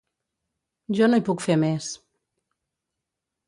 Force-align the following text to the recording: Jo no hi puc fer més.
Jo 0.99 1.09
no 1.11 1.21
hi 1.21 1.23
puc 1.29 1.45
fer 1.49 1.59
més. 1.67 1.93